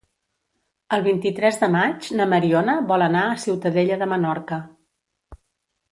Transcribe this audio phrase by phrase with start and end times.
[0.97, 4.63] El vint-i-tres de maig na Mariona vol anar a Ciutadella de Menorca.